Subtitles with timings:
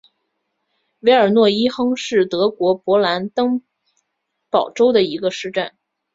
[1.01, 3.61] 韦尔诺伊亨是德国勃兰登
[4.49, 5.77] 堡州的一个市镇。